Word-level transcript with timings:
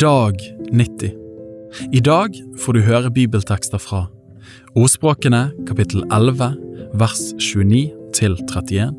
Dag 0.00 0.38
90 0.72 1.12
I 1.92 2.00
dag 2.00 2.36
får 2.58 2.72
du 2.72 2.80
høre 2.86 3.10
bibeltekster 3.12 3.80
fra 3.82 4.06
Ordspråkene 4.72 5.50
kapittel 5.68 6.00
11 6.08 6.48
vers 6.96 7.20
29 7.36 7.90
til 8.16 8.38
31 8.46 8.94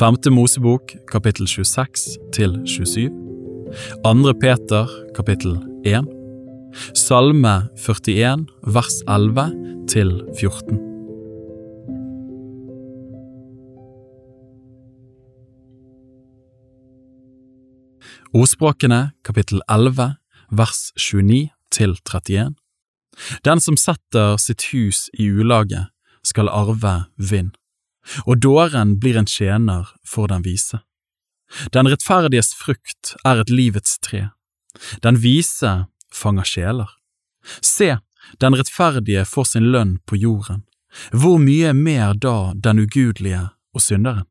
Femte 0.00 0.32
Mosebok 0.34 0.96
kapittel 1.12 1.46
26 1.46 2.18
til 2.34 2.58
27 2.66 3.06
Andre 4.02 4.34
Peter 4.34 4.90
kapittel 5.14 5.54
1 5.86 6.10
Salme 6.98 7.68
41 7.78 8.46
vers 8.74 9.00
11 9.06 9.48
til 9.86 10.16
14 10.40 10.87
Ordspråkene 18.36 19.12
kapittel 19.24 19.62
11 19.70 20.16
vers 20.50 20.80
29 20.96 21.48
til 21.70 21.94
31 22.04 22.54
Den 23.44 23.60
som 23.60 23.76
setter 23.76 24.36
sitt 24.36 24.68
hus 24.72 25.08
i 25.18 25.30
ulaget, 25.30 25.88
skal 26.22 26.50
arve 26.52 27.08
vind, 27.16 27.54
og 28.26 28.42
dåren 28.42 28.98
blir 29.00 29.16
en 29.18 29.26
tjener 29.26 29.88
for 30.06 30.28
den 30.28 30.44
vise. 30.44 30.80
Den 31.72 31.88
rettferdiges 31.88 32.52
frukt 32.54 33.14
er 33.24 33.40
et 33.40 33.50
livets 33.50 33.96
tre, 34.04 34.28
den 35.02 35.18
vise 35.22 35.86
fanger 36.12 36.44
sjeler. 36.44 36.90
Se, 37.62 37.96
den 38.42 38.56
rettferdige 38.58 39.24
får 39.24 39.54
sin 39.54 39.70
lønn 39.72 39.96
på 40.06 40.18
jorden, 40.20 40.66
hvor 41.12 41.38
mye 41.40 41.72
mer 41.72 42.14
da 42.14 42.52
den 42.54 42.84
ugudelige 42.84 43.48
og 43.74 43.82
synderen? 43.82 44.26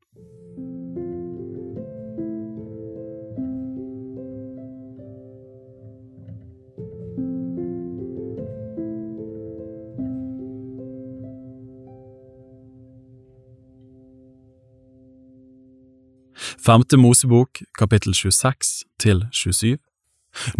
Femte 16.68 16.98
Mosebok 16.98 17.62
kapittel 17.80 18.14
26 18.14 18.84
til 19.00 19.22
27 19.32 19.78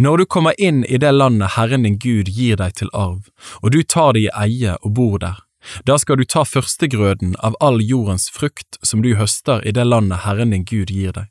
Når 0.00 0.16
du 0.16 0.24
kommer 0.24 0.54
inn 0.56 0.78
i 0.88 0.96
det 0.96 1.10
landet 1.12 1.52
Herren 1.52 1.84
din 1.84 1.98
Gud 2.00 2.30
gir 2.32 2.56
deg 2.56 2.78
til 2.80 2.88
arv, 2.96 3.26
og 3.60 3.74
du 3.74 3.82
tar 3.84 4.14
det 4.16 4.22
i 4.22 4.30
eie 4.32 4.78
og 4.78 4.94
bor 4.96 5.18
der, 5.20 5.36
da 5.84 5.98
skal 6.00 6.16
du 6.16 6.24
ta 6.24 6.46
førstegrøden 6.48 7.34
av 7.44 7.58
all 7.60 7.82
jordens 7.84 8.30
frukt 8.32 8.80
som 8.80 9.04
du 9.04 9.10
høster 9.20 9.60
i 9.68 9.74
det 9.76 9.84
landet 9.84 10.24
Herren 10.24 10.56
din 10.56 10.64
Gud 10.64 10.88
gir 10.88 11.12
deg. 11.12 11.28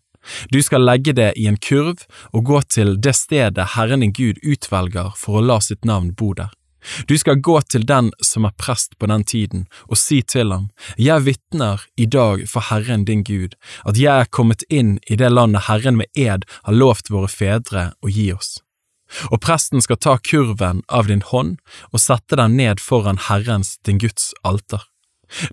Du 0.53 0.61
skal 0.61 0.85
legge 0.85 1.17
det 1.17 1.31
i 1.41 1.49
en 1.49 1.57
kurv 1.57 2.05
og 2.29 2.45
gå 2.45 2.61
til 2.69 2.99
det 3.01 3.15
stedet 3.17 3.71
Herren 3.73 4.05
din 4.05 4.13
Gud 4.13 4.37
utvelger 4.45 5.09
for 5.17 5.41
å 5.41 5.45
la 5.47 5.57
sitt 5.57 5.89
navn 5.89 6.13
bo 6.13 6.35
der. 6.37 6.53
Du 7.07 7.17
skal 7.17 7.41
gå 7.41 7.61
til 7.61 7.85
den 7.85 8.11
som 8.23 8.45
er 8.45 8.55
prest 8.57 8.97
på 8.99 9.09
den 9.11 9.23
tiden, 9.23 9.65
og 9.87 9.97
si 9.97 10.21
til 10.21 10.51
ham, 10.51 10.69
Jeg 10.97 11.25
vitner 11.25 11.81
i 11.97 12.05
dag 12.05 12.47
for 12.49 12.61
Herren 12.61 13.05
din 13.05 13.23
Gud, 13.23 13.55
at 13.85 13.97
jeg 13.97 14.21
er 14.21 14.31
kommet 14.31 14.63
inn 14.69 14.99
i 15.09 15.15
det 15.15 15.31
landet 15.31 15.67
Herren 15.67 15.97
med 15.97 16.07
ed 16.15 16.45
har 16.63 16.73
lovt 16.73 17.09
våre 17.09 17.27
fedre 17.27 17.93
å 18.01 18.09
gi 18.09 18.31
oss. 18.33 18.61
Og 19.31 19.39
presten 19.41 19.81
skal 19.81 19.97
ta 19.97 20.17
kurven 20.17 20.83
av 20.87 21.07
din 21.07 21.21
hånd 21.21 21.57
og 21.91 21.99
sette 21.99 22.35
den 22.35 22.57
ned 22.57 22.79
foran 22.83 23.19
Herrens, 23.29 23.77
din 23.85 23.97
Guds 23.97 24.33
alter. 24.43 24.83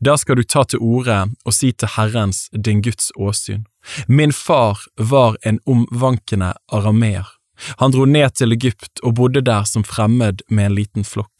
Da 0.00 0.16
skal 0.16 0.36
du 0.36 0.42
ta 0.42 0.64
til 0.64 0.82
orde 0.82 1.20
og 1.44 1.55
si 1.55 1.72
til 1.72 1.90
Herrens, 1.96 2.48
din 2.52 2.82
Guds 2.82 3.10
åsyn, 3.16 3.66
Min 4.08 4.32
far 4.32 4.80
var 4.96 5.36
en 5.42 5.58
omvankende 5.66 6.55
arameer 6.72 7.27
han 7.80 7.94
dro 7.94 8.05
ned 8.05 8.36
til 8.38 8.55
Egypt 8.56 9.02
og 9.02 9.16
bodde 9.20 9.44
der 9.44 9.66
som 9.69 9.84
fremmed 9.86 10.42
med 10.48 10.70
en 10.70 10.78
liten 10.78 11.06
flokk. 11.06 11.33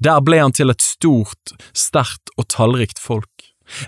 Der 0.00 0.22
ble 0.24 0.40
han 0.40 0.54
til 0.56 0.72
et 0.72 0.82
stort, 0.82 1.52
sterkt 1.76 2.32
og 2.36 2.48
tallrikt 2.52 3.00
folk. 3.02 3.30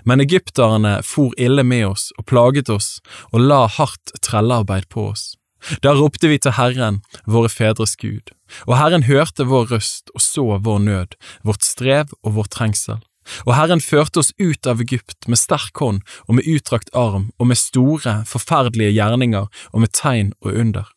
Men 0.03 0.21
egypterne 0.21 0.99
for 1.07 1.33
ille 1.39 1.63
med 1.63 1.85
oss 1.93 2.09
og 2.19 2.27
plaget 2.29 2.69
oss 2.69 2.99
og 3.31 3.45
la 3.47 3.65
hardt 3.77 4.13
trellearbeid 4.21 4.89
på 4.91 5.09
oss. 5.13 5.33
Da 5.83 5.91
ropte 5.95 6.29
vi 6.31 6.39
til 6.39 6.55
Herren, 6.55 7.01
våre 7.27 7.49
fedres 7.51 7.97
Gud, 7.99 8.31
og 8.67 8.77
Herren 8.79 9.03
hørte 9.09 9.47
vår 9.47 9.73
røst 9.73 10.11
og 10.15 10.23
så 10.23 10.45
vår 10.63 10.79
nød, 10.85 11.17
vårt 11.43 11.67
strev 11.67 12.13
og 12.23 12.37
vår 12.37 12.51
trengsel. 12.55 13.01
Og 13.45 13.53
Herren 13.57 13.83
førte 13.83 14.23
oss 14.23 14.31
ut 14.39 14.67
av 14.67 14.79
Egypt 14.81 15.27
med 15.27 15.37
sterk 15.37 15.75
hånd 15.83 15.99
og 16.27 16.39
med 16.39 16.47
utdrakt 16.49 16.89
arm 16.97 17.29
og 17.37 17.51
med 17.51 17.59
store, 17.59 18.21
forferdelige 18.25 18.95
gjerninger 18.95 19.51
og 19.71 19.83
med 19.83 19.93
tegn 19.93 20.31
og 20.41 20.55
under. 20.55 20.87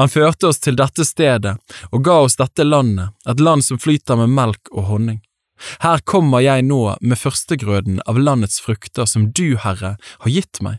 Han 0.00 0.10
førte 0.12 0.50
oss 0.50 0.60
til 0.62 0.76
dette 0.78 1.06
stedet 1.06 1.56
og 1.90 2.04
ga 2.04 2.20
oss 2.24 2.38
dette 2.40 2.66
landet, 2.66 3.14
et 3.28 3.40
land 3.40 3.64
som 3.64 3.80
flyter 3.80 4.18
med 4.20 4.34
melk 4.34 4.72
og 4.72 4.90
honning. 4.90 5.22
Her 5.82 6.02
kommer 6.06 6.42
jeg 6.44 6.66
nå 6.68 6.82
med 7.00 7.18
førstegrøden 7.18 8.02
av 8.06 8.18
landets 8.18 8.60
frukter 8.62 9.08
som 9.10 9.30
du, 9.34 9.56
Herre, 9.58 9.96
har 9.98 10.30
gitt 10.30 10.62
meg. 10.62 10.78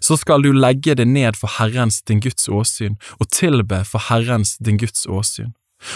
Så 0.00 0.18
skal 0.20 0.44
du 0.44 0.52
legge 0.52 0.94
det 0.94 1.06
ned 1.08 1.38
for 1.40 1.48
Herrens 1.56 2.02
din 2.04 2.20
Guds 2.20 2.48
åsyn 2.52 2.98
og 3.16 3.30
tilbe 3.32 3.80
for 3.88 4.10
Herrens 4.10 4.58
din 4.60 4.76
Guds 4.80 5.06
åsyn. 5.08 5.54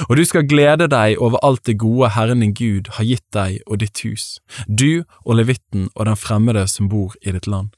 Og 0.09 0.17
du 0.17 0.25
skal 0.25 0.47
glede 0.49 0.89
deg 0.89 1.19
over 1.21 1.43
alt 1.45 1.67
det 1.69 1.77
gode 1.83 2.15
Herren 2.15 2.41
din 2.41 2.55
Gud 2.57 2.89
har 2.97 3.05
gitt 3.05 3.27
deg 3.37 3.61
og 3.67 3.83
ditt 3.83 4.01
hus, 4.07 4.39
du 4.65 5.05
og 5.25 5.37
levitten 5.37 5.91
og 5.93 6.07
den 6.09 6.17
fremmede 6.17 6.65
som 6.71 6.89
bor 6.89 7.13
i 7.21 7.35
ditt 7.37 7.49
land. 7.51 7.75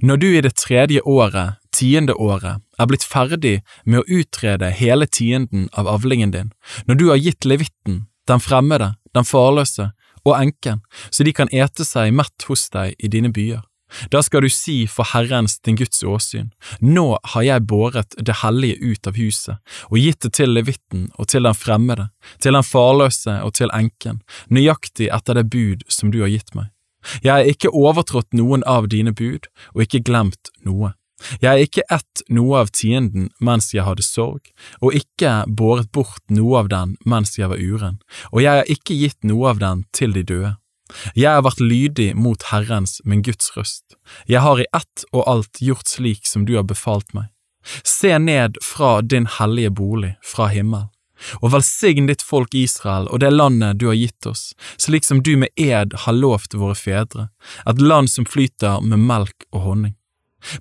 Når 0.00 0.20
du 0.20 0.28
i 0.30 0.42
det 0.44 0.54
tredje 0.58 1.02
året, 1.04 1.58
tiende 1.74 2.14
året, 2.14 2.60
er 2.78 2.88
blitt 2.90 3.06
ferdig 3.06 3.60
med 3.84 4.02
å 4.02 4.20
utrede 4.20 4.72
hele 4.74 5.06
tienden 5.06 5.68
av 5.72 5.88
avlingen 5.88 6.34
din, 6.34 6.52
når 6.86 7.00
du 7.00 7.08
har 7.10 7.22
gitt 7.22 7.48
levitten, 7.48 8.04
den 8.28 8.42
fremmede, 8.42 8.94
den 9.14 9.26
farløse 9.26 9.90
og 10.24 10.36
enken, 10.36 10.84
så 11.10 11.24
de 11.24 11.34
kan 11.34 11.50
ete 11.52 11.86
seg 11.86 12.12
mett 12.14 12.48
hos 12.48 12.68
deg 12.74 12.94
i 12.98 13.10
dine 13.10 13.32
byer. 13.34 13.64
Da 14.10 14.22
skal 14.22 14.44
du 14.44 14.50
si 14.52 14.84
for 14.86 15.08
Herrens 15.12 15.58
din 15.66 15.78
Guds 15.78 16.04
åsyn, 16.06 16.50
nå 16.78 17.18
har 17.32 17.42
jeg 17.42 17.66
båret 17.66 18.14
det 18.18 18.38
hellige 18.44 18.78
ut 18.78 19.10
av 19.10 19.18
huset 19.18 19.58
og 19.90 19.98
gitt 19.98 20.20
det 20.22 20.32
til 20.38 20.54
levitten 20.54 21.08
og 21.18 21.30
til 21.32 21.48
den 21.48 21.58
fremmede, 21.58 22.10
til 22.38 22.54
den 22.54 22.66
farløse 22.66 23.40
og 23.42 23.56
til 23.58 23.72
enken, 23.74 24.22
nøyaktig 24.48 25.10
etter 25.10 25.40
det 25.40 25.48
bud 25.50 25.82
som 25.90 26.14
du 26.14 26.20
har 26.22 26.30
gitt 26.30 26.54
meg. 26.54 26.70
Jeg 27.24 27.32
har 27.32 27.48
ikke 27.48 27.72
overtrådt 27.72 28.32
noen 28.36 28.64
av 28.68 28.88
dine 28.92 29.12
bud 29.16 29.48
og 29.74 29.84
ikke 29.86 30.02
glemt 30.06 30.52
noe. 30.66 30.94
Jeg 31.40 31.48
har 31.50 31.60
ikke 31.60 31.84
ett 31.92 32.22
noe 32.32 32.62
av 32.62 32.70
tienden 32.72 33.28
mens 33.44 33.74
jeg 33.74 33.84
hadde 33.84 34.04
sorg, 34.04 34.40
og 34.80 34.96
ikke 34.96 35.44
båret 35.46 35.90
bort 35.92 36.22
noe 36.32 36.62
av 36.62 36.70
den 36.72 36.94
mens 37.04 37.36
jeg 37.36 37.50
var 37.52 37.60
uren, 37.60 37.98
og 38.32 38.40
jeg 38.40 38.62
har 38.62 38.72
ikke 38.72 38.96
gitt 38.96 39.28
noe 39.28 39.50
av 39.52 39.60
den 39.60 39.84
til 39.96 40.16
de 40.16 40.24
døde. 40.24 40.54
Jeg 41.14 41.30
har 41.30 41.44
vært 41.46 41.60
lydig 41.62 42.08
mot 42.18 42.48
Herrens, 42.50 42.98
min 43.04 43.20
Guds 43.22 43.52
røst. 43.54 43.94
Jeg 44.26 44.42
har 44.42 44.58
i 44.58 44.66
ett 44.74 45.04
og 45.12 45.22
alt 45.30 45.60
gjort 45.62 45.86
slik 45.86 46.26
som 46.26 46.48
du 46.48 46.56
har 46.56 46.66
befalt 46.66 47.12
meg. 47.14 47.28
Se 47.84 48.16
ned 48.18 48.56
fra 48.64 48.98
din 49.04 49.28
hellige 49.38 49.70
bolig, 49.76 50.16
fra 50.24 50.48
himmel 50.50 50.88
og 51.40 51.52
velsign 51.54 52.08
ditt 52.10 52.24
folk 52.24 52.54
Israel 52.56 53.08
og 53.10 53.22
det 53.22 53.32
landet 53.34 53.80
du 53.80 53.88
har 53.90 53.98
gitt 53.98 54.26
oss, 54.26 54.50
slik 54.80 55.06
som 55.06 55.22
du 55.22 55.36
med 55.36 55.52
ed 55.56 55.96
har 56.04 56.16
lovt 56.16 56.56
våre 56.56 56.76
fedre, 56.78 57.28
et 57.66 57.80
land 57.80 58.10
som 58.10 58.28
flyter 58.28 58.80
med 58.84 59.02
melk 59.10 59.48
og 59.52 59.66
honning. 59.68 59.94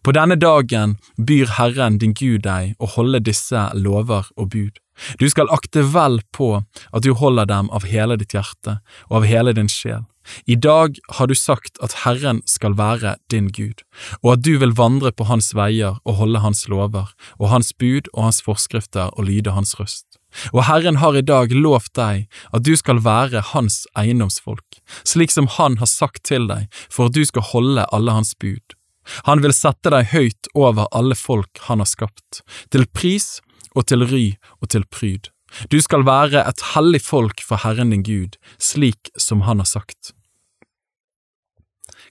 På 0.03 0.11
denne 0.11 0.35
dagen 0.35 0.97
byr 1.17 1.55
Herren 1.55 1.97
din 2.01 2.13
Gud 2.13 2.43
deg 2.43 2.75
å 2.79 2.89
holde 2.97 3.21
disse 3.23 3.69
lover 3.79 4.27
og 4.35 4.51
bud. 4.51 4.79
Du 5.19 5.29
skal 5.31 5.51
akte 5.55 5.85
vel 5.93 6.19
på 6.35 6.49
at 6.91 7.05
du 7.05 7.13
holder 7.15 7.47
dem 7.47 7.69
av 7.71 7.87
hele 7.87 8.17
ditt 8.19 8.35
hjerte 8.35 8.79
og 9.07 9.21
av 9.21 9.29
hele 9.29 9.55
din 9.55 9.71
sjel. 9.71 10.03
I 10.45 10.55
dag 10.55 10.99
har 11.17 11.29
du 11.29 11.35
sagt 11.35 11.79
at 11.83 12.03
Herren 12.03 12.41
skal 12.49 12.77
være 12.77 13.17
din 13.31 13.49
Gud, 13.55 13.83
og 14.23 14.33
at 14.33 14.45
du 14.45 14.57
vil 14.61 14.75
vandre 14.77 15.11
på 15.11 15.27
hans 15.29 15.51
veier 15.57 15.99
og 16.05 16.19
holde 16.21 16.43
hans 16.43 16.67
lover 16.71 17.11
og 17.37 17.49
hans 17.53 17.73
bud 17.73 18.09
og 18.13 18.29
hans 18.29 18.41
forskrifter 18.45 19.13
og 19.15 19.29
lyde 19.29 19.55
hans 19.55 19.75
røst. 19.79 20.05
Og 20.53 20.63
Herren 20.67 20.99
har 21.01 21.17
i 21.17 21.25
dag 21.25 21.53
lovt 21.55 21.95
deg 21.97 22.27
at 22.53 22.65
du 22.65 22.75
skal 22.77 23.01
være 23.05 23.41
hans 23.53 23.85
eiendomsfolk, 23.97 24.81
slik 25.03 25.33
som 25.33 25.49
han 25.57 25.79
har 25.81 25.89
sagt 25.89 26.23
til 26.29 26.45
deg, 26.49 26.67
for 26.89 27.09
at 27.09 27.17
du 27.17 27.23
skal 27.25 27.47
holde 27.49 27.87
alle 27.91 28.13
hans 28.13 28.35
bud. 28.37 28.77
Han 29.25 29.41
vil 29.41 29.55
sette 29.55 29.89
deg 29.89 30.11
høyt 30.13 30.51
over 30.53 30.85
alle 30.95 31.17
folk 31.17 31.61
han 31.65 31.81
har 31.81 31.89
skapt, 31.89 32.43
til 32.69 32.85
pris 32.93 33.39
og 33.73 33.87
til 33.89 34.05
ry 34.05 34.25
og 34.61 34.69
til 34.75 34.85
pryd. 34.85 35.31
Du 35.73 35.79
skal 35.81 36.05
være 36.05 36.43
et 36.45 36.61
hellig 36.75 37.01
folk 37.01 37.41
for 37.41 37.61
Herren 37.63 37.89
din 37.93 38.05
Gud, 38.05 38.37
slik 38.61 39.09
som 39.17 39.47
han 39.47 39.63
har 39.63 39.69
sagt. 39.69 40.13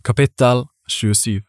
Kapittel 0.05 0.67
27 0.89 1.43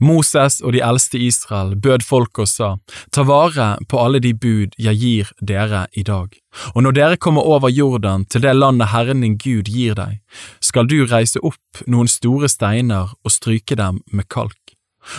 Moses 0.00 0.60
og 0.60 0.72
de 0.74 0.82
eldste 0.84 1.18
i 1.18 1.28
Israel 1.30 1.74
bød 1.78 2.04
folk 2.06 2.38
og 2.42 2.48
sa, 2.50 2.70
ta 3.14 3.24
vare 3.26 3.68
på 3.88 4.00
alle 4.02 4.20
de 4.22 4.32
bud 4.34 4.74
jeg 4.78 5.00
gir 5.02 5.32
dere 5.40 5.86
i 5.94 6.04
dag, 6.06 6.32
og 6.74 6.82
når 6.82 6.96
dere 6.98 7.20
kommer 7.20 7.46
over 7.46 7.70
Jordan 7.70 8.26
til 8.26 8.42
det 8.42 8.56
landet 8.56 8.92
Herren 8.94 9.22
din 9.22 9.38
Gud 9.38 9.70
gir 9.70 9.94
deg, 9.98 10.18
skal 10.60 10.88
du 10.90 11.04
reise 11.06 11.42
opp 11.42 11.84
noen 11.86 12.10
store 12.10 12.50
steiner 12.50 13.14
og 13.22 13.34
stryke 13.34 13.78
dem 13.78 14.02
med 14.12 14.28
kalk. 14.28 14.58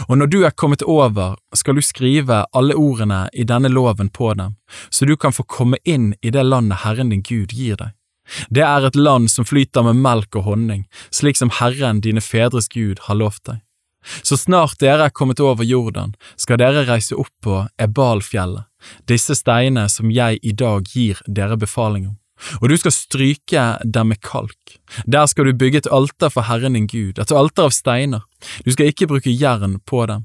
Og 0.06 0.20
når 0.20 0.28
du 0.30 0.44
er 0.46 0.54
kommet 0.54 0.84
over, 0.84 1.38
skal 1.56 1.76
du 1.76 1.82
skrive 1.82 2.44
alle 2.54 2.76
ordene 2.78 3.24
i 3.34 3.46
denne 3.48 3.72
loven 3.72 4.12
på 4.14 4.34
dem, 4.38 4.58
så 4.90 5.06
du 5.06 5.16
kan 5.18 5.34
få 5.34 5.48
komme 5.50 5.80
inn 5.84 6.12
i 6.22 6.30
det 6.30 6.44
landet 6.46 6.84
Herren 6.84 7.10
din 7.10 7.24
Gud 7.26 7.56
gir 7.56 7.80
deg. 7.80 7.96
Det 8.50 8.64
er 8.66 8.86
et 8.86 9.00
land 9.00 9.32
som 9.32 9.48
flyter 9.48 9.86
med 9.88 10.02
melk 10.04 10.36
og 10.40 10.48
honning, 10.50 10.86
slik 11.12 11.40
som 11.40 11.52
Herren 11.60 12.02
dine 12.06 12.22
fedres 12.22 12.70
Gud 12.72 13.06
har 13.08 13.20
lovt 13.20 13.46
deg. 13.50 13.60
Så 14.24 14.38
snart 14.40 14.80
dere 14.80 15.10
er 15.10 15.16
kommet 15.16 15.42
over 15.44 15.66
Jordan, 15.68 16.14
skal 16.40 16.60
dere 16.62 16.86
reise 16.88 17.18
opp 17.20 17.34
på 17.44 17.66
Ebalfjellet, 17.82 18.70
disse 19.12 19.36
steinene 19.36 19.90
som 19.92 20.12
jeg 20.14 20.40
i 20.42 20.56
dag 20.56 20.88
gir 20.88 21.20
dere 21.28 21.60
befaling 21.60 22.08
om. 22.08 22.16
Og 22.62 22.70
du 22.72 22.78
skal 22.80 22.96
stryke 22.96 23.64
dem 23.84 24.14
med 24.14 24.22
kalk. 24.24 24.78
Der 25.04 25.26
skal 25.28 25.50
du 25.50 25.58
bygge 25.60 25.84
et 25.84 25.92
alter 25.92 26.32
for 26.32 26.48
Herren 26.48 26.78
din 26.78 26.88
Gud, 26.88 27.20
et 27.20 27.32
alter 27.36 27.68
av 27.68 27.76
steiner. 27.76 28.24
Du 28.64 28.72
skal 28.72 28.94
ikke 28.94 29.10
bruke 29.12 29.34
jern 29.34 29.82
på 29.84 30.06
dem. 30.08 30.24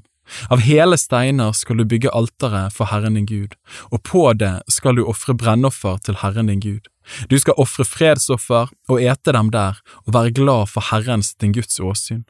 Av 0.49 0.61
hele 0.65 0.97
steiner 0.97 1.53
skal 1.53 1.77
du 1.77 1.85
bygge 1.85 2.13
alteret 2.13 2.73
for 2.73 2.89
Herren 2.89 3.17
din 3.17 3.27
Gud, 3.29 3.55
og 3.91 4.03
på 4.03 4.27
det 4.33 4.59
skal 4.71 4.97
du 4.97 5.05
ofre 5.05 5.35
brennoffer 5.37 5.99
til 6.05 6.19
Herren 6.21 6.49
din 6.51 6.63
Gud. 6.63 6.89
Du 7.29 7.37
skal 7.37 7.57
ofre 7.61 7.85
fredsoffer 7.85 8.71
og 8.89 9.01
ete 9.01 9.35
dem 9.35 9.51
der, 9.53 9.81
og 10.05 10.13
være 10.17 10.33
glad 10.33 10.71
for 10.73 10.89
Herrens 10.91 11.35
din 11.35 11.53
Guds 11.53 11.79
åsyn. 11.79 12.23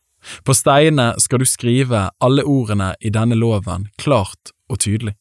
På 0.44 0.56
steinene 0.58 1.14
skal 1.22 1.40
du 1.40 1.46
skrive 1.46 2.10
alle 2.24 2.44
ordene 2.44 2.96
i 3.00 3.12
denne 3.14 3.38
loven 3.38 3.90
klart 4.02 4.52
og 4.70 4.82
tydelig. 4.82 5.16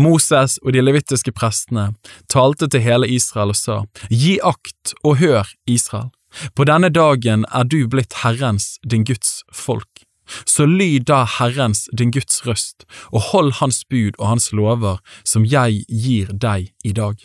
Moses 0.00 0.56
og 0.64 0.72
de 0.72 0.82
levittiske 0.82 1.32
prestene 1.36 1.90
talte 2.32 2.68
til 2.72 2.82
hele 2.84 3.08
Israel 3.12 3.52
og 3.52 3.58
sa, 3.60 3.82
Gi 4.10 4.38
akt 4.42 4.96
og 5.04 5.20
hør, 5.20 5.52
Israel. 5.68 6.10
På 6.56 6.66
denne 6.68 6.90
dagen 6.92 7.46
er 7.52 7.64
du 7.64 7.84
blitt 7.88 8.20
Herrens, 8.22 8.76
din 8.84 9.04
Guds 9.04 9.42
folk. 9.52 9.95
Så 10.44 10.66
lyd 10.66 11.06
da 11.06 11.24
Herrens, 11.38 11.86
din 11.92 12.10
Guds 12.10 12.42
røst, 12.46 12.84
og 13.12 13.30
hold 13.32 13.52
Hans 13.60 13.84
bud 13.84 14.18
og 14.18 14.26
Hans 14.34 14.52
lover, 14.52 15.00
som 15.24 15.44
jeg 15.44 15.84
gir 15.88 16.32
deg 16.32 16.72
i 16.84 16.92
dag. 16.92 17.16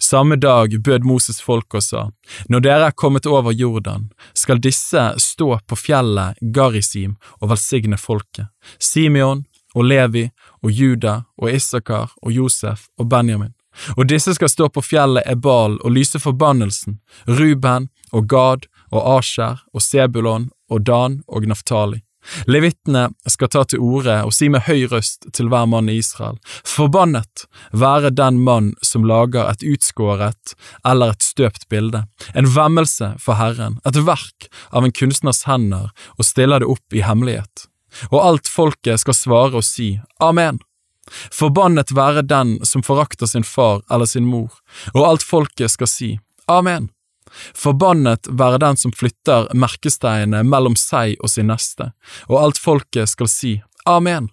Samme 0.00 0.36
dag 0.36 0.82
bød 0.82 1.04
Moses 1.04 1.42
folk 1.42 1.74
og 1.74 1.82
sa, 1.82 2.10
Når 2.48 2.60
dere 2.60 2.86
er 2.86 2.96
kommet 2.96 3.26
over 3.26 3.52
Jordan, 3.52 4.10
skal 4.34 4.62
disse 4.62 5.02
stå 5.18 5.58
på 5.66 5.76
fjellet 5.76 6.38
Garisim 6.40 7.16
og 7.40 7.50
velsigne 7.50 7.98
folket, 7.98 8.46
Simeon 8.78 9.44
og 9.74 9.84
Levi 9.84 10.28
og 10.62 10.70
Juda 10.70 11.24
og 11.36 11.50
Issakar 11.50 12.14
og 12.22 12.32
Josef 12.32 12.88
og 12.98 13.10
Benjamin. 13.10 13.52
Og 13.98 14.06
disse 14.06 14.34
skal 14.36 14.48
stå 14.48 14.68
på 14.70 14.82
fjellet 14.86 15.26
Ebal 15.26 15.78
og 15.82 15.90
lyse 15.90 16.20
forbannelsen, 16.22 17.00
Ruben 17.26 17.90
og 18.12 18.28
Gad 18.30 18.68
og 18.92 19.18
Asher 19.18 19.64
og 19.74 19.82
Sebulon 19.82 20.50
og 20.70 20.86
Dan 20.86 21.22
og 21.28 21.48
Naftali. 21.50 22.03
Levittene 22.46 23.08
skal 23.28 23.50
ta 23.52 23.64
til 23.68 23.82
orde 23.84 24.16
og 24.24 24.32
si 24.34 24.48
med 24.52 24.64
høy 24.68 24.86
røst 24.90 25.28
til 25.36 25.50
hver 25.52 25.68
mann 25.70 25.90
i 25.92 25.98
Israel, 26.00 26.38
forbannet 26.64 27.46
være 27.72 28.12
den 28.14 28.40
mann 28.44 28.72
som 28.82 29.06
lager 29.08 29.48
et 29.50 29.64
utskåret 29.74 30.54
eller 30.86 31.14
et 31.14 31.24
støpt 31.24 31.68
bilde, 31.72 32.04
en 32.34 32.50
vemmelse 32.56 33.14
for 33.22 33.40
Herren, 33.40 33.78
et 33.86 34.00
verk 34.06 34.48
av 34.72 34.84
en 34.84 34.94
kunstners 34.94 35.44
hender, 35.48 35.90
og 36.18 36.28
stiller 36.28 36.62
det 36.62 36.70
opp 36.70 36.96
i 36.96 37.04
hemmelighet. 37.04 37.68
Og 38.10 38.20
alt 38.22 38.50
folket 38.50 39.02
skal 39.02 39.16
svare 39.16 39.60
og 39.60 39.66
si 39.66 39.94
Amen. 40.22 40.58
Forbannet 41.32 41.92
være 41.92 42.24
den 42.24 42.56
som 42.64 42.82
forakter 42.82 43.28
sin 43.28 43.44
far 43.44 43.82
eller 43.92 44.08
sin 44.08 44.26
mor, 44.26 44.50
og 44.94 45.04
alt 45.08 45.26
folket 45.26 45.76
skal 45.76 45.90
si 45.90 46.14
Amen. 46.50 46.90
Forbannet 47.54 48.28
være 48.30 48.58
den 48.58 48.76
som 48.76 48.92
flytter 48.92 49.48
merkesteinene 49.54 50.44
mellom 50.46 50.76
seg 50.78 51.16
og 51.20 51.32
sin 51.32 51.50
neste, 51.50 51.92
og 52.28 52.40
alt 52.42 52.60
folket 52.60 53.10
skal 53.10 53.30
si 53.30 53.54
Amen. 53.88 54.30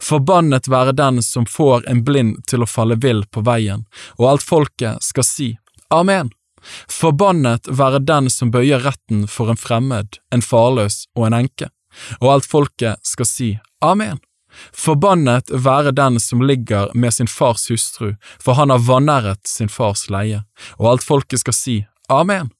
Forbannet 0.00 0.68
være 0.72 0.94
den 0.96 1.22
som 1.22 1.46
får 1.46 1.84
en 1.90 2.02
blind 2.04 2.38
til 2.48 2.64
å 2.64 2.70
falle 2.70 2.96
vill 3.00 3.24
på 3.28 3.42
veien, 3.44 3.84
og 4.16 4.30
alt 4.30 4.46
folket 4.46 5.04
skal 5.04 5.26
si 5.26 5.50
Amen. 5.92 6.30
Forbannet 6.90 7.68
være 7.68 8.00
den 8.02 8.30
som 8.30 8.50
bøyer 8.50 8.82
retten 8.82 9.26
for 9.30 9.52
en 9.52 9.60
fremmed, 9.60 10.18
en 10.34 10.42
farløs 10.42 11.04
og 11.14 11.28
en 11.28 11.40
enke, 11.42 11.68
og 12.20 12.32
alt 12.36 12.48
folket 12.48 13.02
skal 13.06 13.28
si 13.28 13.50
Amen. 13.84 14.18
Forbannet 14.72 15.50
være 15.52 15.92
den 15.92 16.20
som 16.20 16.42
ligger 16.42 16.90
med 16.94 17.14
sin 17.14 17.28
fars 17.28 17.68
hustru, 17.70 18.14
for 18.40 18.56
han 18.56 18.70
har 18.70 18.78
vanæret 18.78 19.44
sin 19.46 19.68
fars 19.68 20.06
leie, 20.10 20.42
og 20.78 20.94
alt 20.94 21.04
folket 21.04 21.44
skal 21.44 21.56
si 21.56 21.76
Amen. 22.08 22.50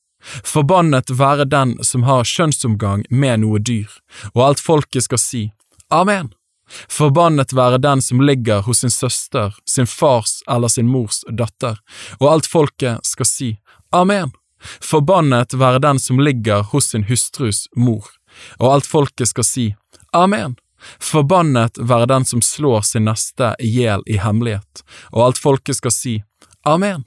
Forbannet 0.45 1.11
være 1.11 1.45
den 1.45 1.77
som 1.85 2.03
har 2.03 2.25
kjønnsomgang 2.25 3.05
med 3.11 3.45
noe 3.45 3.61
dyr, 3.63 3.91
og 4.35 4.43
alt 4.49 4.61
folket 4.61 5.07
skal 5.07 5.23
si 5.23 5.45
Amen. 5.93 6.33
Forbannet 6.91 7.53
være 7.55 7.79
den 7.79 8.03
som 8.03 8.21
ligger 8.21 8.65
hos 8.67 8.83
sin 8.83 8.91
søster, 8.91 9.55
sin 9.71 9.87
fars 9.87 10.41
eller 10.51 10.69
sin 10.69 10.89
mors 10.91 11.23
datter, 11.31 11.79
og 12.19 12.33
alt 12.33 12.51
folket 12.51 13.07
skal 13.07 13.31
si 13.31 13.53
Amen. 13.95 14.33
Forbannet 14.83 15.55
være 15.55 15.79
den 15.79 15.99
som 16.03 16.21
ligger 16.21 16.63
hos 16.73 16.91
sin 16.91 17.05
hustrus 17.07 17.67
mor, 17.77 18.09
og 18.59 18.73
alt 18.75 18.87
folket 18.87 19.31
skal 19.31 19.47
si 19.47 19.67
Amen. 20.13 20.57
Forbannet 21.01 21.79
være 21.79 22.07
den 22.07 22.25
som 22.25 22.43
slår 22.43 22.83
sin 22.83 23.07
neste 23.07 23.55
i 23.63 23.71
hjel 23.79 24.03
i 24.07 24.19
hemmelighet, 24.19 24.83
og 25.13 25.29
alt 25.29 25.39
folket 25.39 25.79
skal 25.79 25.95
si 25.95 26.17
Amen. 26.67 27.07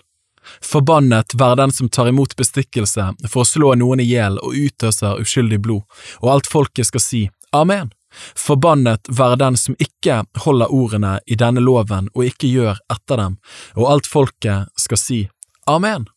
Forbannet 0.66 1.36
være 1.40 1.62
den 1.63 1.74
som 1.75 1.90
tar 1.90 2.10
imot 2.12 2.36
bestikkelse 2.40 3.12
for 3.28 3.44
å 3.44 3.48
slå 3.48 3.74
noen 3.80 4.04
i 4.04 4.10
hjel 4.10 4.40
og 4.42 4.56
utøser 4.56 5.22
uskyldig 5.24 5.62
blod, 5.66 5.86
og 6.22 6.36
alt 6.36 6.51
folket 6.51 6.90
skal 6.90 7.04
si 7.04 7.24
Amen. 7.56 7.90
Forbannet 8.38 9.10
være 9.10 9.40
den 9.42 9.57
som 9.57 9.78
ikke 9.81 10.24
holder 10.44 10.74
ordene 10.74 11.18
i 11.25 11.38
denne 11.38 11.62
loven 11.62 12.10
og 12.13 12.25
ikke 12.25 12.50
gjør 12.50 12.80
etter 12.92 13.22
dem, 13.22 13.38
og 13.78 13.92
alt 13.94 14.10
folket 14.10 14.69
skal 14.78 15.01
si 15.01 15.19
Amen. 15.69 16.07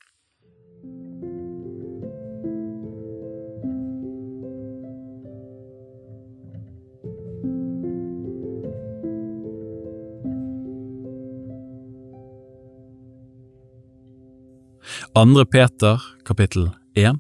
Andre 15.14 15.44
Peter, 15.44 16.00
kapittel 16.24 16.70
1 16.94 17.18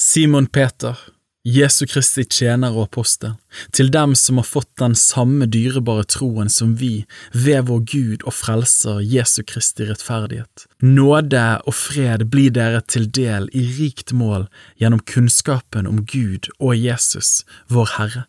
Simon 0.00 0.46
Peter, 0.46 0.98
Jesu 1.44 1.86
Kristi 1.86 2.26
tjener 2.28 2.74
og 2.76 2.90
apostel, 2.90 3.38
til 3.72 3.88
dem 3.88 4.12
som 4.12 4.42
har 4.42 4.44
fått 4.44 4.68
den 4.82 4.92
samme 4.92 5.48
dyrebare 5.48 6.04
troen 6.04 6.52
som 6.52 6.74
vi, 6.76 7.06
ved 7.32 7.64
vår 7.70 7.80
Gud 7.94 8.26
og 8.28 8.36
Frelser 8.36 9.00
Jesu 9.00 9.40
Kristi 9.40 9.88
rettferdighet. 9.88 10.66
Nåde 10.84 11.46
og 11.64 11.72
fred 11.78 12.26
blir 12.28 12.52
dere 12.52 12.84
til 12.84 13.08
del 13.08 13.48
i 13.56 13.64
rikt 13.80 14.12
mål 14.12 14.44
gjennom 14.76 15.00
kunnskapen 15.08 15.88
om 15.88 16.04
Gud 16.04 16.52
og 16.58 16.76
Jesus, 16.76 17.40
vår 17.72 17.96
Herre 17.96 18.28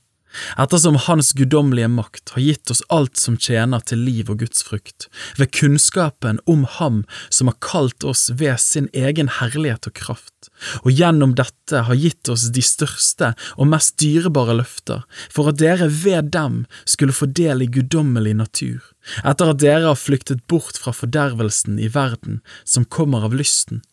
ettersom 0.57 0.97
Hans 1.05 1.33
guddommelige 1.37 1.89
makt 1.91 2.33
har 2.35 2.43
gitt 2.43 2.71
oss 2.71 2.83
alt 2.93 3.17
som 3.19 3.37
tjener 3.37 3.83
til 3.85 4.03
liv 4.05 4.29
og 4.31 4.41
Guds 4.43 4.63
frukt, 4.65 5.07
ved 5.39 5.53
kunnskapen 5.55 6.41
om 6.49 6.65
Ham 6.77 7.03
som 7.29 7.51
har 7.51 7.57
kalt 7.63 8.03
oss 8.07 8.27
ved 8.33 8.59
sin 8.61 8.89
egen 8.93 9.31
herlighet 9.39 9.89
og 9.89 9.95
kraft, 9.97 10.49
og 10.83 10.91
gjennom 10.91 11.35
dette 11.37 11.85
har 11.87 11.99
gitt 11.99 12.29
oss 12.31 12.49
de 12.55 12.63
største 12.65 13.33
og 13.55 13.71
mest 13.71 13.97
dyrebare 14.01 14.57
løfter, 14.59 15.03
for 15.29 15.51
at 15.51 15.59
dere 15.61 15.89
ved 15.89 16.31
dem 16.35 16.63
skulle 16.85 17.15
få 17.15 17.29
del 17.31 17.65
i 17.65 17.71
guddommelig 17.71 18.35
natur, 18.41 18.79
etter 19.23 19.51
at 19.51 19.61
dere 19.63 19.89
har 19.91 19.99
flyktet 19.99 20.45
bort 20.51 20.79
fra 20.81 20.95
fordervelsen 20.95 21.79
i 21.79 21.91
verden 21.91 22.41
som 22.63 22.85
kommer 22.85 23.27
av 23.27 23.35
lysten. 23.37 23.83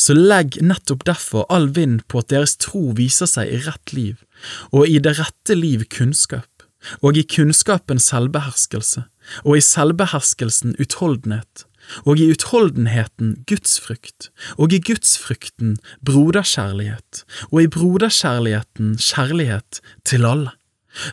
Så 0.00 0.14
legg 0.16 0.56
nettopp 0.64 1.04
derfor 1.08 1.44
all 1.52 1.68
vind 1.76 2.06
på 2.08 2.22
at 2.22 2.30
deres 2.32 2.56
tro 2.60 2.94
viser 2.96 3.28
seg 3.28 3.50
i 3.52 3.60
rett 3.66 3.92
liv, 3.92 4.20
og 4.72 4.88
i 4.88 4.96
det 5.02 5.18
rette 5.18 5.56
liv 5.56 5.84
kunnskap, 5.92 6.48
og 7.04 7.18
i 7.20 7.26
kunnskapen 7.28 8.00
selvbeherskelse, 8.00 9.04
og 9.44 9.58
i 9.58 9.64
selvbeherskelsen 9.64 10.78
utholdenhet, 10.80 11.66
og 12.06 12.20
i 12.20 12.30
utholdenheten 12.32 13.34
gudsfrykt, 13.50 14.30
og 14.56 14.72
i 14.72 14.80
gudsfrykten 14.88 15.76
broderkjærlighet, 16.06 17.24
og 17.50 17.60
i 17.64 17.70
broderkjærligheten 17.76 18.96
kjærlighet 18.96 19.82
til 20.08 20.24
alle. 20.28 20.54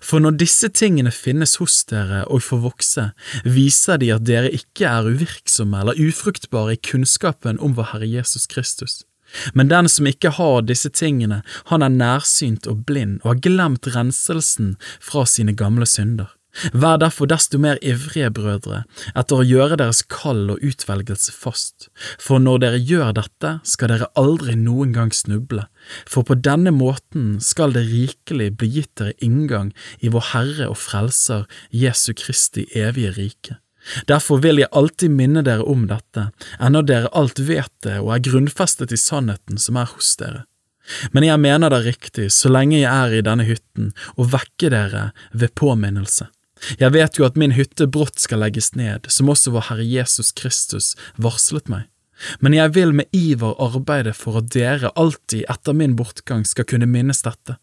For 0.01 0.23
når 0.23 0.37
disse 0.41 0.69
tingene 0.73 1.11
finnes 1.13 1.57
hos 1.61 1.83
dere 1.89 2.23
og 2.25 2.43
får 2.45 2.63
vokse, 2.63 3.09
viser 3.45 4.01
de 4.01 4.13
at 4.15 4.25
dere 4.27 4.51
ikke 4.53 4.89
er 4.89 5.09
uvirksomme 5.11 5.83
eller 5.83 5.99
ufruktbare 6.07 6.77
i 6.77 6.81
kunnskapen 6.81 7.61
om 7.61 7.77
vår 7.77 7.93
Herre 7.93 8.09
Jesus 8.09 8.47
Kristus. 8.49 9.03
Men 9.53 9.67
den 9.67 9.89
som 9.91 10.07
ikke 10.07 10.31
har 10.37 10.63
disse 10.63 10.89
tingene, 10.89 11.41
han 11.67 11.83
er 11.83 11.93
nærsynt 11.93 12.67
og 12.71 12.85
blind 12.87 13.19
og 13.23 13.33
har 13.33 13.43
glemt 13.43 13.89
renselsen 13.93 14.75
fra 15.03 15.25
sine 15.27 15.53
gamle 15.53 15.85
synder. 15.85 16.31
Vær 16.73 16.97
derfor 17.01 17.29
desto 17.29 17.59
mer 17.61 17.77
ivrige, 17.85 18.29
brødre, 18.33 18.83
etter 19.13 19.41
å 19.41 19.45
gjøre 19.45 19.77
deres 19.81 20.01
kall 20.09 20.47
og 20.53 20.63
utvelgelse 20.65 21.33
fast, 21.35 21.89
for 22.21 22.41
når 22.41 22.63
dere 22.63 22.81
gjør 22.81 23.13
dette, 23.19 23.53
skal 23.67 23.93
dere 23.93 24.09
aldri 24.17 24.57
noen 24.59 24.95
gang 24.95 25.13
snuble, 25.13 25.67
for 26.09 26.25
på 26.27 26.39
denne 26.41 26.73
måten 26.73 27.37
skal 27.43 27.75
det 27.77 27.87
rikelig 27.91 28.51
bli 28.57 28.71
gitt 28.79 28.95
dere 28.99 29.15
inngang 29.23 29.71
i 30.01 30.11
vår 30.13 30.31
Herre 30.33 30.71
og 30.73 30.79
Frelser 30.81 31.45
Jesu 31.69 32.13
Kristi 32.17 32.67
evige 32.73 33.13
rike. 33.19 33.61
Derfor 34.09 34.41
vil 34.43 34.59
jeg 34.59 34.73
alltid 34.75 35.13
minne 35.13 35.43
dere 35.47 35.63
om 35.63 35.85
dette, 35.87 36.29
ennå 36.59 36.81
dere 36.83 37.11
alt 37.15 37.39
vet 37.39 37.71
det 37.85 37.99
og 38.01 38.11
er 38.15 38.23
grunnfestet 38.25 38.91
i 38.91 38.99
sannheten 38.99 39.61
som 39.61 39.79
er 39.79 39.87
hos 39.93 40.15
dere. 40.19 40.43
Men 41.11 41.25
jeg 41.27 41.39
mener 41.43 41.71
det 41.71 41.83
riktig, 41.83 42.29
så 42.31 42.51
lenge 42.51 42.79
jeg 42.79 42.91
er 42.91 43.17
i 43.17 43.23
denne 43.25 43.45
hytten, 43.47 43.91
å 44.15 44.27
vekke 44.27 44.71
dere 44.71 45.09
ved 45.33 45.53
påminnelse. 45.59 46.29
Jeg 46.81 46.93
vet 46.95 47.19
jo 47.19 47.27
at 47.27 47.37
min 47.39 47.53
hytte 47.57 47.87
brått 47.91 48.19
skal 48.21 48.41
legges 48.43 48.73
ned, 48.75 49.07
som 49.13 49.29
også 49.29 49.53
vår 49.53 49.69
Herre 49.69 49.85
Jesus 49.85 50.33
Kristus 50.35 50.95
varslet 51.21 51.69
meg. 51.71 51.87
Men 52.41 52.55
jeg 52.57 52.73
vil 52.73 52.93
med 52.97 53.13
iver 53.13 53.57
arbeide 53.61 54.13
for 54.17 54.39
at 54.39 54.49
dere 54.55 54.91
alltid 54.97 55.45
etter 55.51 55.75
min 55.77 55.95
bortgang 55.99 56.45
skal 56.49 56.65
kunne 56.69 56.89
minnes 56.89 57.21
dette, 57.25 57.57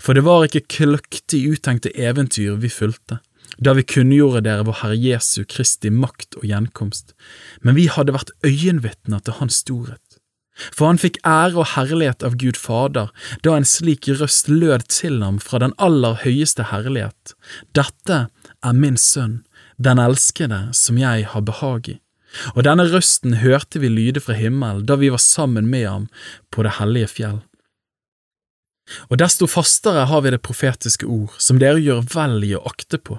for 0.00 0.14
det 0.14 0.26
var 0.26 0.44
ikke 0.44 0.66
kløktig 0.70 1.40
uttenkte 1.54 1.92
eventyr 1.96 2.58
vi 2.60 2.70
fulgte, 2.70 3.20
da 3.58 3.74
vi 3.76 3.86
kunngjorde 3.86 4.44
dere 4.44 4.66
vår 4.68 4.80
Herre 4.82 4.98
Jesu 5.00 5.44
Kristi 5.48 5.90
makt 5.90 6.36
og 6.40 6.46
gjenkomst, 6.50 7.14
men 7.62 7.78
vi 7.78 7.88
hadde 7.92 8.14
vært 8.16 8.34
øyenvitner 8.44 9.24
til 9.24 9.38
Hans 9.40 9.62
storhet. 9.64 10.13
For 10.54 10.86
han 10.86 11.00
fikk 11.02 11.18
ære 11.26 11.58
og 11.58 11.72
herlighet 11.74 12.22
av 12.26 12.36
Gud 12.38 12.58
Fader 12.60 13.10
da 13.42 13.56
en 13.56 13.66
slik 13.66 14.06
røst 14.20 14.50
lød 14.50 14.86
til 14.92 15.18
ham 15.24 15.40
fra 15.42 15.60
den 15.62 15.74
aller 15.82 16.20
høyeste 16.22 16.68
herlighet. 16.70 17.34
Dette 17.74 18.26
er 18.62 18.78
min 18.78 18.98
sønn, 19.00 19.42
den 19.76 19.98
elskede 19.98 20.68
som 20.76 21.00
jeg 21.00 21.26
har 21.32 21.46
behag 21.48 21.90
i. 21.96 21.98
Og 22.54 22.64
denne 22.66 22.86
røsten 22.90 23.38
hørte 23.42 23.82
vi 23.82 23.90
lyde 23.90 24.22
fra 24.22 24.34
himmelen 24.38 24.86
da 24.86 24.98
vi 24.98 25.10
var 25.14 25.22
sammen 25.22 25.68
med 25.70 25.86
ham 25.88 26.06
på 26.54 26.64
det 26.66 26.78
hellige 26.78 27.10
fjell. 27.16 27.42
Og 29.08 29.18
desto 29.20 29.46
fastere 29.48 30.06
har 30.10 30.24
vi 30.24 30.34
det 30.34 30.42
profetiske 30.44 31.06
ord, 31.08 31.32
som 31.38 31.60
dere 31.62 31.80
gjør 31.80 32.02
vel 32.14 32.42
i 32.44 32.52
å 32.56 32.64
akte 32.68 33.00
på. 33.00 33.16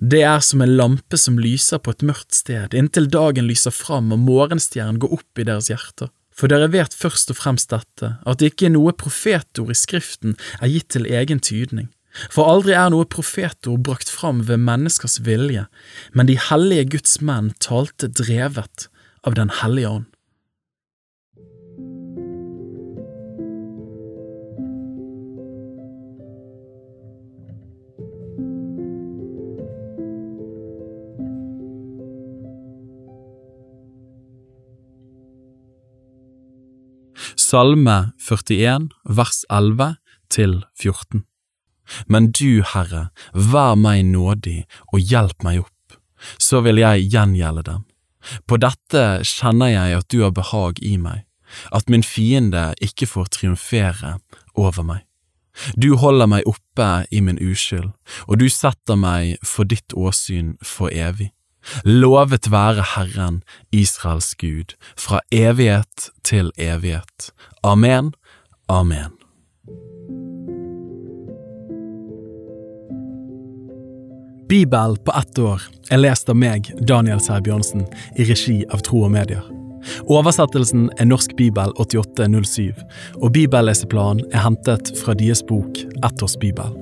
Det 0.00 0.22
er 0.24 0.40
som 0.44 0.62
en 0.62 0.76
lampe 0.78 1.18
som 1.18 1.40
lyser 1.40 1.80
på 1.82 1.92
et 1.92 2.04
mørkt 2.06 2.36
sted, 2.36 2.74
inntil 2.76 3.10
dagen 3.10 3.48
lyser 3.48 3.74
fram 3.74 4.12
og 4.14 4.22
morgenstjernen 4.24 5.00
går 5.02 5.16
opp 5.18 5.42
i 5.42 5.46
deres 5.48 5.70
hjerter. 5.72 6.12
For 6.32 6.48
dere 6.48 6.70
vet 6.72 6.94
først 6.96 7.30
og 7.32 7.38
fremst 7.38 7.72
dette, 7.72 8.16
at 8.26 8.40
det 8.40 8.52
ikke 8.52 8.70
er 8.70 8.76
noe 8.76 8.94
profetord 8.96 9.72
i 9.72 9.76
Skriften 9.76 10.36
er 10.60 10.72
gitt 10.72 10.92
til 10.94 11.08
egen 11.08 11.42
tydning. 11.44 11.90
For 12.32 12.48
aldri 12.48 12.74
er 12.76 12.90
noe 12.92 13.08
profetord 13.08 13.84
brakt 13.86 14.10
fram 14.12 14.42
ved 14.48 14.60
menneskers 14.60 15.20
vilje, 15.24 15.66
men 16.12 16.28
de 16.28 16.36
hellige 16.50 16.90
Guds 16.96 17.20
menn 17.24 17.52
talte 17.60 18.10
drevet 18.12 18.88
av 19.24 19.36
Den 19.38 19.52
hellige 19.62 19.88
ånd. 19.88 20.11
Salme 37.52 38.14
41, 38.18 38.88
vers 39.04 39.42
11 39.50 39.96
til 40.30 40.52
14 40.80 41.26
Men 42.08 42.30
du, 42.32 42.62
Herre, 42.64 43.10
vær 43.34 43.74
meg 43.76 44.06
nådig 44.08 44.62
og 44.86 45.02
hjelp 45.10 45.44
meg 45.44 45.58
opp, 45.60 45.98
så 46.40 46.62
vil 46.64 46.80
jeg 46.80 47.10
gjengjelde 47.12 47.66
dem. 47.66 47.82
På 48.48 48.56
dette 48.56 49.02
kjenner 49.28 49.68
jeg 49.68 49.98
at 49.98 50.08
du 50.08 50.22
har 50.22 50.32
behag 50.32 50.80
i 50.80 50.94
meg, 50.96 51.26
at 51.76 51.92
min 51.92 52.06
fiende 52.06 52.70
ikke 52.80 53.10
får 53.10 53.28
triumfere 53.36 54.14
over 54.56 54.88
meg. 54.88 55.04
Du 55.76 55.98
holder 56.00 56.32
meg 56.32 56.48
oppe 56.48 57.04
i 57.12 57.20
min 57.20 57.36
uskyld, 57.36 57.92
og 58.32 58.40
du 58.40 58.48
setter 58.48 58.96
meg 58.96 59.36
for 59.44 59.68
ditt 59.68 59.92
åsyn 59.92 60.54
for 60.64 60.88
evig. 60.88 61.34
Lovet 61.84 62.50
være 62.50 62.84
Herren, 62.96 63.42
Israels 63.72 64.34
Gud, 64.34 64.76
fra 64.96 65.20
evighet 65.32 66.10
til 66.24 66.50
evighet. 66.58 67.30
Amen, 67.62 68.14
amen. 68.68 69.12
Bibel 74.52 74.98
på 75.04 75.12
ett 75.16 75.38
år 75.38 75.62
er 75.90 76.02
lest 76.02 76.28
av 76.28 76.36
meg, 76.36 76.68
Daniel 76.88 77.22
Sæbjørnsen, 77.24 77.86
i 78.20 78.26
regi 78.28 78.58
av 78.68 78.82
Tro 78.84 79.06
og 79.06 79.14
Medier. 79.14 79.46
Oversettelsen 80.12 80.90
er 81.00 81.08
Norsk 81.08 81.32
bibel 81.38 81.72
8807, 81.80 82.84
og 83.16 83.32
bibelleseplanen 83.32 84.26
er 84.32 84.44
hentet 84.44 84.92
fra 85.02 85.16
deres 85.16 85.42
bok 85.48 85.82
Ett 86.04 86.22
års 86.22 86.36
bibel. 86.36 86.81